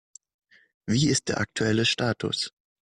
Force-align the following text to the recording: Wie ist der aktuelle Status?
Wie 0.87 1.09
ist 1.09 1.27
der 1.29 1.37
aktuelle 1.39 1.85
Status? 1.85 2.49